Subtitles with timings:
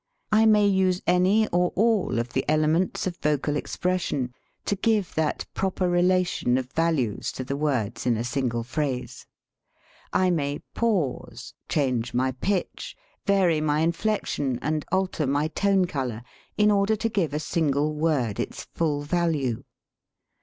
[0.31, 4.33] I may use any or all of the "elements of vocal expres sion"
[4.65, 8.17] to give that proper delation of values 95 THE SPEAKING VOICE to the words in
[8.17, 9.25] a single phrase.
[10.11, 16.23] I may pause, change my pitch, vary my inflection, and alter my tone color,
[16.57, 19.63] in order to give a single word its full value.